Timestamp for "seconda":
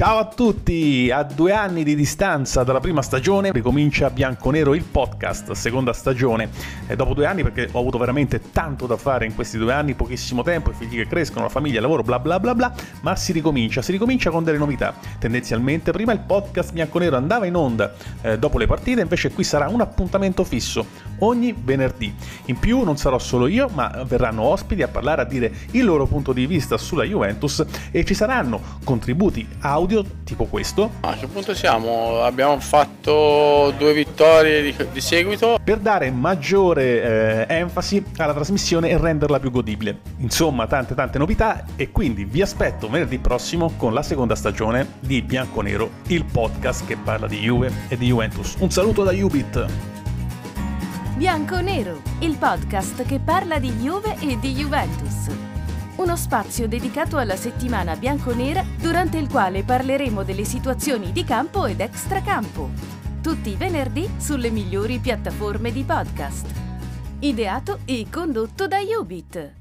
5.52-5.92, 44.02-44.36